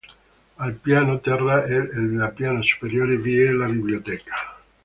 [0.57, 4.33] Al piano terra ed al piano superiore vi è la biblioteca.